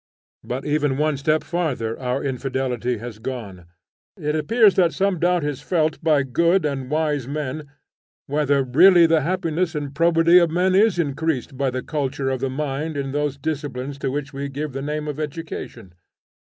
[0.43, 3.67] But even one step farther our infidelity has gone.
[4.17, 7.69] It appears that some doubt is felt by good and wise men
[8.25, 12.49] whether really the happiness and probity of men is increased by the culture of the
[12.49, 15.93] mind in those disciplines to which we give the name of education.